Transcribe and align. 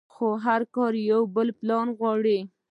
خو 0.13 0.27
هر 0.45 0.61
کار 0.75 0.93
يو 1.11 1.21
پلان 1.61 1.87
غواړي. 1.97 2.39